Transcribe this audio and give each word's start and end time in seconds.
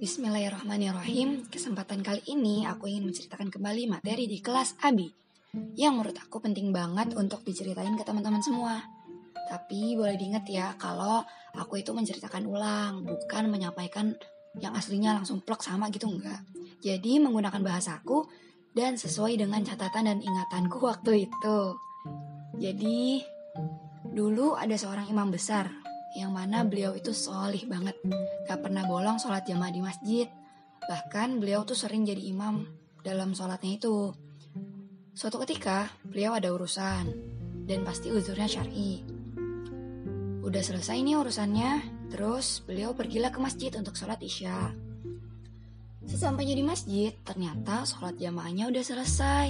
Bismillahirrahmanirrahim. 0.00 1.44
Kesempatan 1.52 2.00
kali 2.00 2.24
ini 2.32 2.64
aku 2.64 2.88
ingin 2.88 3.12
menceritakan 3.12 3.52
kembali 3.52 3.84
materi 3.84 4.24
di 4.24 4.40
kelas 4.40 4.80
Abi 4.80 5.12
yang 5.76 6.00
menurut 6.00 6.16
aku 6.16 6.40
penting 6.40 6.72
banget 6.72 7.12
untuk 7.20 7.44
diceritain 7.44 7.92
ke 7.92 8.00
teman-teman 8.00 8.40
semua. 8.40 8.80
Tapi 9.44 10.00
boleh 10.00 10.16
diingat 10.16 10.48
ya 10.48 10.72
kalau 10.80 11.20
aku 11.52 11.84
itu 11.84 11.92
menceritakan 11.92 12.48
ulang, 12.48 13.04
bukan 13.04 13.52
menyampaikan 13.52 14.16
yang 14.56 14.72
aslinya 14.72 15.20
langsung 15.20 15.44
plek 15.44 15.60
sama 15.60 15.92
gitu 15.92 16.08
enggak. 16.08 16.48
Jadi 16.80 17.20
menggunakan 17.20 17.60
bahasaku 17.60 18.24
dan 18.72 18.96
sesuai 18.96 19.36
dengan 19.36 19.60
catatan 19.68 20.08
dan 20.08 20.24
ingatanku 20.24 20.80
waktu 20.88 21.28
itu. 21.28 21.76
Jadi 22.56 23.20
dulu 24.16 24.56
ada 24.56 24.80
seorang 24.80 25.12
imam 25.12 25.28
besar 25.28 25.79
yang 26.18 26.34
mana 26.34 26.66
beliau 26.66 26.96
itu 26.98 27.14
solih 27.14 27.62
banget. 27.70 27.94
Gak 28.50 28.66
pernah 28.66 28.82
bolong 28.86 29.22
sholat 29.22 29.46
jamaah 29.46 29.70
di 29.70 29.80
masjid. 29.82 30.26
Bahkan 30.82 31.38
beliau 31.38 31.62
tuh 31.62 31.78
sering 31.78 32.02
jadi 32.02 32.20
imam 32.34 32.66
dalam 33.06 33.30
sholatnya 33.30 33.78
itu. 33.78 34.10
Suatu 35.14 35.38
ketika, 35.46 35.90
beliau 36.02 36.34
ada 36.34 36.50
urusan. 36.50 37.04
Dan 37.68 37.86
pasti 37.86 38.10
uzurnya 38.10 38.50
syari. 38.50 39.06
Udah 40.42 40.62
selesai 40.64 40.98
nih 40.98 41.14
urusannya, 41.14 41.70
terus 42.10 42.66
beliau 42.66 42.90
pergilah 42.90 43.30
ke 43.30 43.38
masjid 43.38 43.70
untuk 43.78 43.94
sholat 43.94 44.18
isya. 44.18 44.74
Sesampainya 46.02 46.58
di 46.58 46.64
masjid, 46.66 47.14
ternyata 47.22 47.86
sholat 47.86 48.18
jamaahnya 48.18 48.66
udah 48.66 48.82
selesai. 48.82 49.48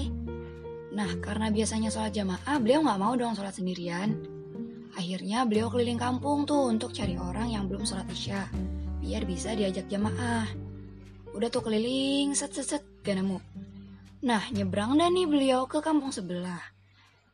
Nah, 0.92 1.10
karena 1.22 1.48
biasanya 1.48 1.88
sholat 1.88 2.12
jamaah, 2.12 2.58
beliau 2.60 2.84
nggak 2.84 3.00
mau 3.00 3.14
dong 3.16 3.32
sholat 3.32 3.54
sendirian. 3.56 4.39
Akhirnya 5.00 5.48
beliau 5.48 5.72
keliling 5.72 5.96
kampung 5.96 6.44
tuh 6.44 6.68
untuk 6.68 6.92
cari 6.92 7.16
orang 7.16 7.56
yang 7.56 7.64
belum 7.64 7.88
sholat 7.88 8.04
isya, 8.12 8.44
biar 9.00 9.24
bisa 9.24 9.56
diajak 9.56 9.88
jamaah. 9.88 10.44
Udah 11.32 11.48
tuh 11.48 11.64
keliling, 11.64 12.36
set 12.36 12.52
set 12.52 12.68
set, 12.68 12.84
gak 13.00 13.16
nemu. 13.16 13.40
Nah, 14.28 14.44
nyebrang 14.52 15.00
dah 15.00 15.08
nih 15.08 15.24
beliau 15.24 15.64
ke 15.64 15.80
kampung 15.80 16.12
sebelah. 16.12 16.60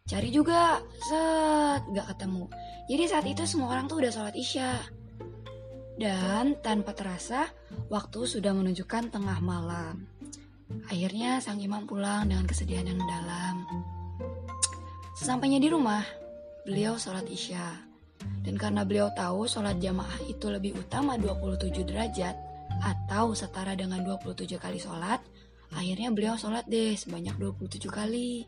Cari 0.06 0.30
juga, 0.30 0.78
set, 1.10 1.82
gak 1.90 2.06
ketemu. 2.14 2.46
Jadi 2.86 3.04
saat 3.10 3.26
itu 3.26 3.42
semua 3.42 3.74
orang 3.74 3.90
tuh 3.90 3.98
udah 3.98 4.14
sholat 4.14 4.38
isya. 4.38 4.78
Dan 5.98 6.62
tanpa 6.62 6.94
terasa, 6.94 7.50
waktu 7.90 8.30
sudah 8.30 8.54
menunjukkan 8.54 9.10
tengah 9.10 9.42
malam. 9.42 10.06
Akhirnya 10.86 11.42
sang 11.42 11.58
imam 11.58 11.82
pulang 11.82 12.30
dengan 12.30 12.46
kesedihan 12.46 12.86
yang 12.86 13.02
mendalam. 13.02 13.66
Sesampainya 15.18 15.58
di 15.58 15.66
rumah, 15.66 16.06
beliau 16.66 16.98
sholat 16.98 17.24
isya. 17.30 17.86
Dan 18.42 18.58
karena 18.58 18.82
beliau 18.82 19.14
tahu 19.14 19.46
sholat 19.46 19.78
jamaah 19.78 20.18
itu 20.26 20.50
lebih 20.50 20.74
utama 20.74 21.14
27 21.14 21.86
derajat 21.86 22.34
atau 22.82 23.32
setara 23.32 23.78
dengan 23.78 24.02
27 24.02 24.58
kali 24.58 24.82
sholat, 24.82 25.22
akhirnya 25.70 26.10
beliau 26.10 26.34
sholat 26.34 26.66
deh 26.66 26.98
sebanyak 26.98 27.38
27 27.38 27.86
kali. 27.86 28.44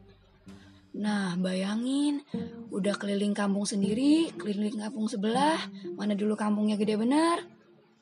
Nah, 0.98 1.39
bayangin, 1.39 2.27
udah 2.74 2.98
keliling 2.98 3.36
kampung 3.36 3.62
sendiri, 3.62 4.34
keliling 4.34 4.83
kampung 4.83 5.06
sebelah, 5.06 5.61
mana 5.94 6.19
dulu 6.19 6.34
kampungnya 6.34 6.74
gede 6.74 6.98
bener. 6.98 7.46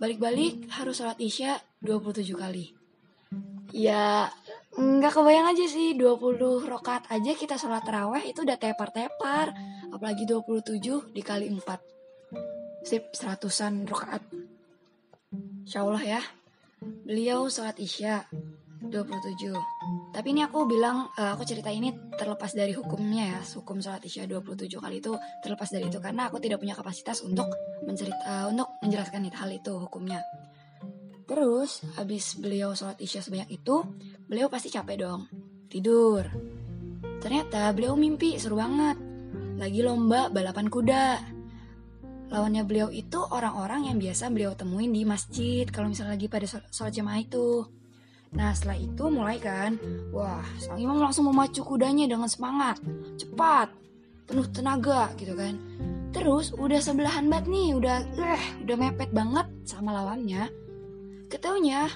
Balik-balik 0.01 0.69
harus 0.73 0.97
sholat 0.97 1.21
isya 1.21 1.61
27 1.85 2.33
kali. 2.33 2.73
Ya, 3.75 4.33
nggak 4.77 5.13
kebayang 5.13 5.49
aja 5.57 5.65
sih 5.65 5.97
20 5.97 6.69
rokat 6.69 7.09
aja 7.09 7.33
kita 7.33 7.57
sholat 7.57 7.81
terawih 7.85 8.25
itu 8.29 8.45
udah 8.45 8.61
tepar-tepar. 8.61 9.57
Apalagi 9.93 10.29
27 10.29 11.17
dikali 11.17 11.49
4 11.49 12.85
sip 12.85 13.11
seratusan 13.17 13.89
rakaat 13.89 14.23
Insya 15.65 15.83
Allah 15.83 16.21
ya. 16.21 16.21
Beliau 17.09 17.49
sholat 17.49 17.81
isya 17.81 18.29
27 18.85 20.13
tapi 20.17 20.33
ini 20.33 20.41
aku 20.41 20.65
bilang 20.65 21.13
uh, 21.13 21.37
aku 21.37 21.45
cerita 21.45 21.69
ini 21.69 21.93
terlepas 22.17 22.57
dari 22.57 22.73
hukumnya 22.73 23.37
ya. 23.37 23.41
Hukum 23.45 23.85
sholat 23.85 24.01
isya 24.01 24.25
27 24.25 24.73
kali 24.81 25.05
itu 25.05 25.13
terlepas 25.45 25.69
dari 25.69 25.93
itu. 25.93 26.01
Karena 26.01 26.33
aku 26.33 26.41
tidak 26.41 26.57
punya 26.57 26.73
kapasitas 26.73 27.21
untuk 27.21 27.53
mencerita 27.85 28.17
uh, 28.25 28.47
untuk 28.49 28.81
menjelaskan 28.81 29.29
hal 29.29 29.51
itu 29.53 29.77
hukumnya. 29.77 30.25
Terus, 31.27 31.83
habis 31.99 32.39
beliau 32.39 32.73
sholat 32.73 32.97
isya 33.03 33.19
sebanyak 33.19 33.59
itu, 33.59 33.83
beliau 34.27 34.51
pasti 34.51 34.69
capek 34.71 34.97
dong. 35.03 35.21
Tidur. 35.71 36.27
Ternyata 37.23 37.71
beliau 37.75 37.99
mimpi 37.99 38.39
seru 38.39 38.59
banget 38.59 38.99
lagi 39.57 39.81
lomba 39.81 40.29
balapan 40.29 40.69
kuda. 40.69 41.07
Lawannya 42.27 42.67
beliau 42.67 42.91
itu 42.91 43.23
orang-orang 43.23 43.89
yang 43.89 43.97
biasa 44.03 44.29
beliau 44.35 44.53
temuin 44.53 44.91
di 44.91 45.07
masjid 45.07 45.65
kalau 45.71 45.89
misalnya 45.89 46.19
lagi 46.19 46.27
pada 46.27 46.47
sholat 46.47 46.93
jamaah 46.93 47.23
itu. 47.23 47.65
Nah 48.35 48.51
setelah 48.53 48.77
itu 48.77 49.05
mulai 49.09 49.39
kan, 49.39 49.79
wah 50.11 50.43
sang 50.59 50.77
imam 50.77 50.99
langsung 50.99 51.31
memacu 51.31 51.63
kudanya 51.63 52.11
dengan 52.11 52.27
semangat, 52.27 52.83
cepat, 53.17 53.71
penuh 54.27 54.47
tenaga 54.51 55.15
gitu 55.17 55.39
kan. 55.39 55.55
Terus 56.11 56.51
udah 56.59 56.81
sebelahan 56.83 57.31
banget 57.31 57.47
nih, 57.49 57.69
udah 57.79 57.97
eh 58.19 58.45
udah 58.67 58.77
mepet 58.77 59.11
banget 59.15 59.47
sama 59.63 59.95
lawannya. 59.95 60.51
Ketaunya 61.31 61.87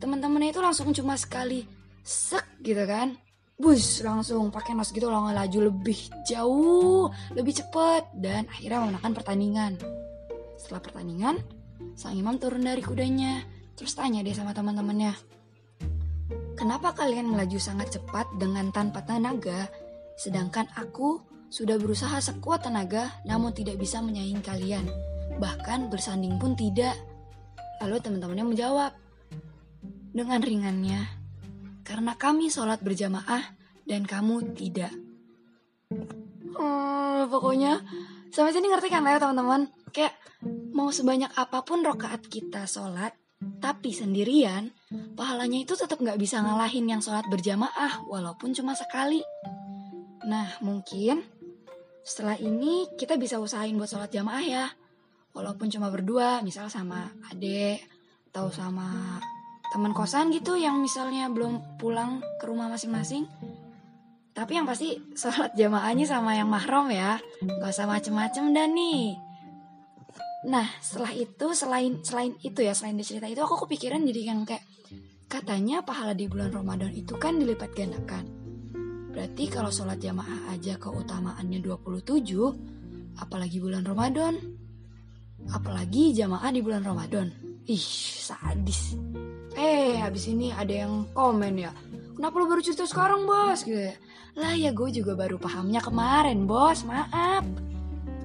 teman-temannya 0.00 0.50
itu 0.52 0.60
langsung 0.60 0.90
cuma 0.92 1.14
sekali 1.18 1.64
sek 2.04 2.60
gitu 2.60 2.84
kan. 2.84 3.16
Bus 3.54 4.02
langsung 4.02 4.50
pakai 4.50 4.74
nos 4.74 4.90
gitu 4.90 5.06
langsung 5.06 5.30
laju 5.30 5.58
lebih 5.70 6.10
jauh 6.26 7.06
lebih 7.38 7.54
cepat 7.54 8.10
dan 8.18 8.50
akhirnya 8.50 8.82
memenangkan 8.82 9.12
pertandingan. 9.14 9.72
Setelah 10.58 10.82
pertandingan 10.82 11.38
sang 11.94 12.18
imam 12.18 12.34
turun 12.42 12.66
dari 12.66 12.82
kudanya 12.82 13.46
terus 13.78 13.94
tanya 13.94 14.26
dia 14.26 14.34
sama 14.34 14.50
teman-temannya 14.50 15.14
kenapa 16.58 16.94
kalian 16.96 17.28
melaju 17.28 17.58
sangat 17.60 17.98
cepat 17.98 18.26
dengan 18.40 18.70
tanpa 18.72 19.02
tenaga? 19.04 19.68
Sedangkan 20.16 20.70
aku 20.78 21.20
sudah 21.50 21.78
berusaha 21.78 22.18
sekuat 22.18 22.66
tenaga 22.66 23.10
namun 23.28 23.52
tidak 23.54 23.78
bisa 23.78 24.00
menyaing 24.00 24.40
kalian. 24.40 24.86
Bahkan 25.38 25.90
bersanding 25.90 26.38
pun 26.38 26.54
tidak. 26.54 26.94
Lalu 27.82 28.00
teman-temannya 28.00 28.46
menjawab 28.54 28.90
dengan 30.14 30.38
ringannya 30.38 31.02
karena 31.82 32.14
kami 32.14 32.48
sholat 32.48 32.80
berjamaah 32.80 33.42
dan 33.84 34.08
kamu 34.08 34.56
tidak. 34.56 34.94
Hmm, 36.54 37.28
pokoknya 37.28 37.82
sampai 38.32 38.54
sini 38.54 38.72
ngerti 38.72 38.88
kan 38.88 39.04
ya 39.04 39.20
teman-teman? 39.20 39.68
Kayak 39.90 40.16
mau 40.72 40.88
sebanyak 40.88 41.34
apa 41.34 41.60
pun 41.66 41.84
rokaat 41.84 42.24
kita 42.30 42.64
sholat, 42.64 43.12
tapi 43.60 43.92
sendirian, 43.92 44.72
pahalanya 45.18 45.60
itu 45.60 45.76
tetap 45.76 46.00
nggak 46.00 46.16
bisa 46.16 46.40
ngalahin 46.40 46.88
yang 46.88 47.02
sholat 47.04 47.26
berjamaah 47.28 48.06
walaupun 48.08 48.56
cuma 48.56 48.72
sekali. 48.72 49.20
Nah 50.24 50.56
mungkin 50.64 51.20
setelah 52.00 52.40
ini 52.40 52.88
kita 52.96 53.20
bisa 53.20 53.36
usahain 53.42 53.76
buat 53.76 53.90
sholat 53.90 54.08
jamaah 54.08 54.44
ya. 54.46 54.66
Walaupun 55.34 55.66
cuma 55.66 55.90
berdua, 55.90 56.46
misal 56.46 56.70
sama 56.70 57.10
adek 57.26 57.82
atau 58.30 58.54
sama 58.54 59.18
teman 59.74 59.90
kosan 59.90 60.30
gitu 60.30 60.54
yang 60.54 60.78
misalnya 60.78 61.26
belum 61.26 61.82
pulang 61.82 62.22
ke 62.38 62.46
rumah 62.46 62.70
masing-masing. 62.70 63.26
Tapi 64.30 64.54
yang 64.54 64.70
pasti 64.70 64.94
sholat 65.18 65.50
jamaahnya 65.58 66.06
sama 66.06 66.38
yang 66.38 66.46
mahram 66.46 66.86
ya. 66.94 67.18
Gak 67.42 67.74
usah 67.74 67.90
macem-macem 67.90 68.54
dan 68.54 68.70
nih. 68.70 69.18
Nah 70.46 70.70
setelah 70.78 71.10
itu 71.10 71.46
selain 71.58 72.06
selain 72.06 72.38
itu 72.46 72.62
ya 72.62 72.70
selain 72.70 72.94
cerita 73.02 73.26
itu 73.26 73.42
aku 73.42 73.66
kepikiran 73.66 74.06
jadi 74.06 74.30
yang 74.30 74.46
kayak 74.46 74.62
katanya 75.26 75.82
pahala 75.82 76.14
di 76.14 76.30
bulan 76.30 76.54
Ramadan 76.54 76.94
itu 76.94 77.18
kan 77.18 77.34
dilipat 77.34 77.74
gandakan. 77.74 78.30
Berarti 79.10 79.50
kalau 79.50 79.74
sholat 79.74 79.98
jamaah 79.98 80.54
aja 80.54 80.78
keutamaannya 80.78 81.58
27 81.58 83.18
apalagi 83.18 83.58
bulan 83.58 83.82
Ramadan? 83.82 84.38
Apalagi 85.50 86.14
jamaah 86.14 86.50
di 86.54 86.62
bulan 86.62 86.86
Ramadan? 86.86 87.26
Ih 87.66 87.86
sadis 88.22 88.94
Eh, 89.54 90.02
habis 90.02 90.26
ini 90.26 90.50
ada 90.50 90.70
yang 90.70 91.06
komen 91.14 91.54
ya. 91.54 91.70
Kenapa 92.14 92.34
lo 92.38 92.46
baru 92.46 92.62
cerita 92.62 92.86
sekarang, 92.86 93.26
bos? 93.26 93.62
Gitu 93.62 93.90
ya. 93.90 93.94
Lah 94.34 94.54
ya 94.54 94.74
gue 94.74 94.90
juga 94.90 95.14
baru 95.14 95.38
pahamnya 95.38 95.78
kemarin, 95.78 96.46
bos. 96.46 96.82
Maaf. 96.82 97.46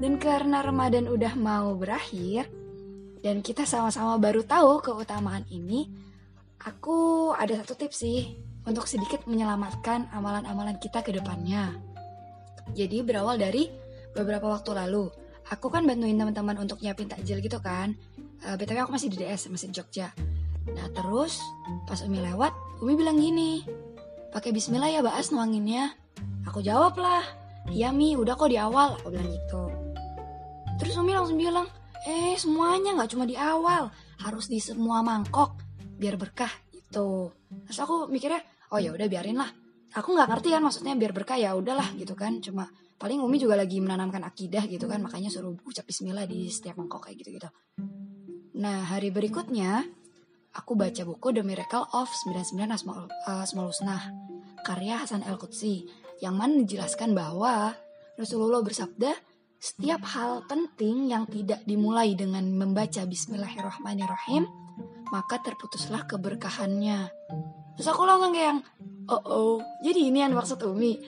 Dan 0.01 0.17
karena 0.17 0.65
Ramadan 0.65 1.05
udah 1.05 1.33
mau 1.37 1.75
berakhir, 1.77 2.49
dan 3.19 3.43
kita 3.43 3.67
sama-sama 3.67 4.15
baru 4.15 4.47
tahu 4.47 4.79
keutamaan 4.79 5.43
ini, 5.51 5.91
aku 6.63 7.29
ada 7.35 7.59
satu 7.59 7.75
tips 7.75 7.97
sih 7.99 8.39
untuk 8.63 8.87
sedikit 8.87 9.27
menyelamatkan 9.27 10.07
amalan-amalan 10.15 10.79
kita 10.79 11.03
ke 11.03 11.11
depannya. 11.11 11.75
Jadi 12.71 13.03
berawal 13.03 13.35
dari 13.35 13.67
beberapa 14.15 14.47
waktu 14.47 14.71
lalu, 14.71 15.11
aku 15.51 15.67
kan 15.67 15.83
bantuin 15.83 16.15
teman-teman 16.15 16.63
untuk 16.63 16.79
nyiapin 16.79 17.11
takjil 17.11 17.43
gitu 17.43 17.59
kan. 17.59 17.91
Uh, 18.39 18.53
eh, 18.53 18.55
BTW 18.55 18.87
aku 18.87 18.95
masih 18.95 19.11
di 19.11 19.19
DS, 19.19 19.51
masih 19.51 19.67
di 19.67 19.75
Jogja. 19.75 20.15
Nah 20.75 20.88
terus 20.94 21.39
pas 21.89 22.01
Umi 22.06 22.19
lewat, 22.21 22.54
Umi 22.83 22.94
bilang 22.98 23.18
gini, 23.18 23.63
pakai 24.33 24.54
Bismillah 24.54 24.89
ya 24.89 25.01
Baas 25.01 25.33
nuanginnya. 25.33 25.94
Aku 26.50 26.66
jawab 26.66 26.98
lah, 26.98 27.21
iya 27.69 27.94
Mi, 27.94 28.18
udah 28.18 28.33
kok 28.33 28.50
di 28.50 28.57
awal, 28.57 28.98
aku 28.98 29.13
bilang 29.13 29.30
gitu. 29.30 29.63
Terus 30.81 30.98
Umi 30.98 31.13
langsung 31.13 31.38
bilang, 31.38 31.68
eh 32.10 32.33
semuanya 32.39 32.98
nggak 32.98 33.12
cuma 33.13 33.30
di 33.30 33.38
awal, 33.38 33.94
harus 34.21 34.50
di 34.50 34.57
semua 34.57 35.06
mangkok. 35.06 35.56
biar 36.00 36.16
berkah 36.16 36.48
gitu 36.89 37.30
terus 37.69 37.80
aku 37.86 38.10
mikirnya 38.10 38.42
oh 38.74 38.81
ya 38.81 38.89
udah 38.89 39.06
biarin 39.06 39.38
lah 39.38 39.51
aku 39.94 40.18
nggak 40.18 40.31
ngerti 40.31 40.50
kan 40.56 40.62
maksudnya 40.65 40.94
biar 40.98 41.13
berkah 41.13 41.38
ya 41.38 41.54
udahlah 41.54 41.86
gitu 42.00 42.18
kan 42.18 42.42
cuma 42.42 42.65
paling 42.98 43.22
Umi 43.22 43.38
juga 43.38 43.60
lagi 43.60 43.77
menanamkan 43.77 44.25
akidah 44.25 44.65
gitu 44.65 44.89
kan 44.89 45.04
makanya 45.06 45.30
suruh 45.30 45.54
ucap 45.68 45.86
Bismillah 45.86 46.25
di 46.25 46.50
setiap 46.50 46.81
mangkok 46.81 47.06
kayak 47.06 47.22
gitu 47.22 47.38
gitu 47.38 47.50
nah 48.57 48.89
hari 48.89 49.13
berikutnya 49.13 49.86
aku 50.54 50.74
baca 50.74 51.01
buku 51.06 51.28
The 51.34 51.44
Miracle 51.46 51.86
of 51.94 52.10
99 52.25 52.57
Asmaul, 52.69 53.06
uh, 53.06 53.46
Asmaul 53.46 53.69
Husna 53.69 54.01
karya 54.66 55.01
Hasan 55.01 55.24
El 55.25 55.38
Qudsi 55.40 55.88
yang 56.19 56.36
mana 56.36 56.60
dijelaskan 56.63 57.16
bahwa 57.16 57.74
Rasulullah 58.19 58.60
bersabda 58.60 59.16
setiap 59.60 60.04
hal 60.16 60.48
penting 60.48 61.12
yang 61.12 61.28
tidak 61.28 61.63
dimulai 61.68 62.16
dengan 62.16 62.48
membaca 62.48 63.04
Bismillahirrahmanirrahim 63.04 64.48
maka 65.10 65.42
terputuslah 65.42 66.06
keberkahannya. 66.06 67.10
Terus 67.75 67.88
aku 67.90 68.04
langsung 68.06 68.31
kayak 68.31 68.48
yang, 68.56 68.60
oh 69.10 69.24
oh, 69.25 69.56
jadi 69.81 70.00
ini 70.13 70.19
yang 70.22 70.34
maksud 70.38 70.62
Umi. 70.63 71.00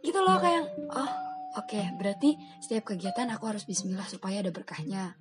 Gitu 0.00 0.18
loh 0.22 0.38
kayak, 0.38 0.64
oh 0.94 1.10
oke, 1.58 1.66
okay, 1.66 1.90
berarti 1.98 2.38
setiap 2.62 2.94
kegiatan 2.94 3.28
aku 3.34 3.50
harus 3.50 3.66
bismillah 3.66 4.06
supaya 4.06 4.40
ada 4.40 4.54
berkahnya. 4.54 5.18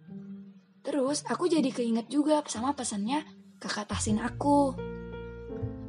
Terus 0.85 1.25
aku 1.27 1.49
jadi 1.51 1.67
keinget 1.67 2.07
juga 2.07 2.45
sama 2.47 2.71
pesannya 2.71 3.25
kakak 3.57 3.89
Tahsin 3.89 4.21
aku. 4.21 4.73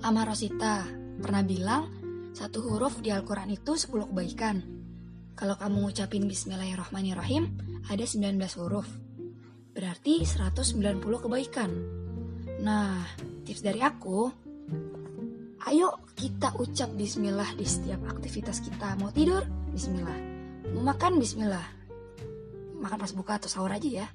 Ama 0.05 0.25
Rosita 0.25 0.87
pernah 1.21 1.45
bilang, 1.45 1.85
satu 2.33 2.65
huruf 2.65 3.01
di 3.05 3.13
Al-Quran 3.13 3.53
itu 3.53 3.77
10 3.77 4.09
kebaikan. 4.13 4.57
Kalau 5.39 5.55
kamu 5.55 5.87
ngucapin 5.87 6.27
Bismillahirrahmanirrahim, 6.27 7.45
ada 7.87 8.05
19 8.05 8.35
huruf. 8.59 8.89
Berarti 9.75 10.27
190 10.27 10.99
kebaikan. 10.99 11.71
Nah, 12.59 13.07
tips 13.47 13.63
dari 13.63 13.79
aku, 13.79 14.27
ayo 15.71 16.03
kita 16.19 16.59
ucap 16.59 16.91
bismillah 16.99 17.55
di 17.55 17.63
setiap 17.63 18.03
aktivitas 18.11 18.59
kita. 18.65 18.99
Mau 18.99 19.15
tidur, 19.15 19.47
bismillah. 19.71 20.19
Mau 20.75 20.83
makan, 20.83 21.23
bismillah. 21.23 21.67
Makan 22.79 22.99
pas 22.99 23.13
buka 23.15 23.39
atau 23.39 23.51
sahur 23.51 23.71
aja 23.71 23.87
ya. 23.87 24.07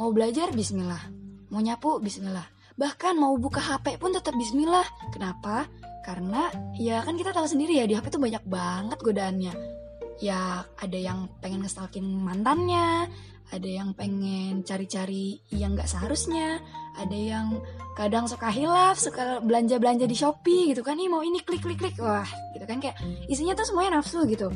Mau 0.00 0.08
belajar, 0.12 0.52
bismillah. 0.56 1.04
Mau 1.52 1.60
nyapu, 1.60 2.00
bismillah. 2.00 2.61
Bahkan 2.76 3.14
mau 3.20 3.36
buka 3.36 3.60
HP 3.60 4.00
pun 4.00 4.12
tetap 4.12 4.32
bismillah. 4.36 4.84
Kenapa? 5.12 5.68
Karena 6.02 6.50
ya 6.74 7.00
kan 7.06 7.14
kita 7.14 7.30
tahu 7.30 7.46
sendiri 7.46 7.78
ya 7.78 7.86
di 7.86 7.94
HP 7.94 8.10
tuh 8.10 8.22
banyak 8.22 8.42
banget 8.46 8.98
godaannya. 8.98 9.54
Ya 10.22 10.66
ada 10.78 10.98
yang 10.98 11.30
pengen 11.42 11.66
ngestalkin 11.66 12.04
mantannya, 12.04 13.10
ada 13.52 13.68
yang 13.68 13.92
pengen 13.92 14.64
cari-cari 14.64 15.42
yang 15.52 15.76
gak 15.76 15.90
seharusnya, 15.90 16.62
ada 16.96 17.14
yang 17.16 17.60
kadang 17.98 18.24
suka 18.24 18.48
hilaf, 18.48 18.96
suka 18.96 19.44
belanja-belanja 19.44 20.08
di 20.08 20.16
Shopee 20.16 20.72
gitu 20.72 20.80
kan, 20.80 20.96
nih 20.96 21.12
mau 21.12 21.20
ini 21.20 21.44
klik-klik-klik, 21.44 22.00
wah 22.00 22.26
gitu 22.56 22.64
kan 22.64 22.80
kayak 22.80 22.96
isinya 23.28 23.52
tuh 23.52 23.68
semuanya 23.68 24.00
nafsu 24.00 24.24
gitu. 24.24 24.48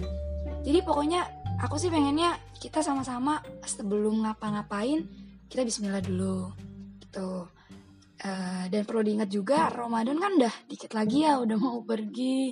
Jadi 0.65 0.79
pokoknya 0.83 1.29
aku 1.61 1.77
sih 1.77 1.93
pengennya 1.93 2.41
kita 2.57 2.81
sama-sama 2.81 3.45
sebelum 3.67 4.25
ngapa-ngapain 4.25 5.05
kita 5.47 5.63
Bismillah 5.63 6.03
dulu 6.03 6.51
gitu. 7.05 7.47
Uh, 8.27 8.67
dan 8.75 8.83
perlu 8.83 9.07
diingat 9.07 9.31
juga 9.31 9.71
Ramadan 9.71 10.19
kan 10.19 10.35
udah 10.35 10.55
dikit 10.67 10.99
lagi 10.99 11.23
ya 11.23 11.39
udah 11.39 11.55
mau 11.63 11.79
pergi. 11.87 12.51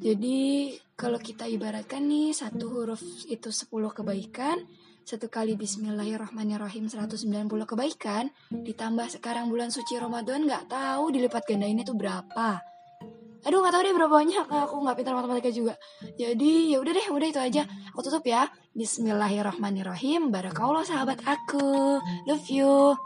Jadi 0.00 0.72
kalau 0.96 1.20
kita 1.20 1.44
ibaratkan 1.44 2.08
nih 2.08 2.32
satu 2.32 2.72
huruf 2.72 3.04
itu 3.28 3.52
10 3.52 3.68
kebaikan 3.92 4.64
satu 5.04 5.28
kali 5.28 5.60
Bismillahirrahmanirrahim 5.60 6.88
190 6.88 7.20
kebaikan 7.68 8.32
ditambah 8.48 9.12
sekarang 9.12 9.52
bulan 9.52 9.68
suci 9.68 10.00
Ramadan 10.00 10.48
nggak 10.48 10.72
tahu 10.72 11.12
dilipat 11.12 11.44
gandainnya 11.44 11.84
tuh 11.84 12.00
berapa. 12.00 12.56
Aduh 13.44 13.60
nggak 13.60 13.72
tahu 13.76 13.82
deh 13.84 13.92
berapa 13.92 14.14
banyak 14.24 14.46
aku 14.48 14.74
nggak 14.88 14.96
pintar 15.04 15.12
matematika 15.20 15.52
juga. 15.52 15.76
Jadi 16.16 16.72
ya 16.72 16.80
udah 16.80 16.92
deh 16.96 17.06
udah 17.12 17.28
itu 17.28 17.40
aja. 17.44 17.68
Aku 17.92 18.00
tutup 18.00 18.24
ya. 18.24 18.48
Bismillahirrahmanirrahim. 18.72 20.32
Barakallah 20.32 20.88
sahabat 20.88 21.20
aku. 21.28 22.00
Love 22.24 22.48
you 22.48 22.96